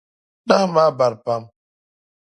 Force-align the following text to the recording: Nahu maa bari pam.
Nahu 0.47 0.65
maa 0.73 0.91
bari 0.97 1.17
pam. 1.25 1.43